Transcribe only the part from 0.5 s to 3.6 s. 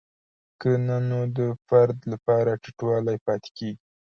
که نه نو د فرد لپاره ټیټوالی پاتې